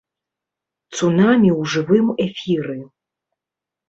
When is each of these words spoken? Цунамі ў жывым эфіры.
Цунамі 0.99 1.49
ў 1.59 1.61
жывым 1.73 2.07
эфіры. 2.25 2.79